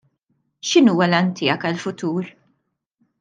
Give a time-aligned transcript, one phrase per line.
[0.69, 2.31] X'inhuwa l-għan tiegħek għall-futur?